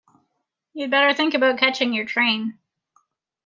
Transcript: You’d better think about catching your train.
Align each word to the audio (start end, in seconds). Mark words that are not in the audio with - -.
You’d 0.73 0.89
better 0.89 1.13
think 1.13 1.35
about 1.35 1.59
catching 1.59 1.93
your 1.93 2.05
train. 2.05 2.57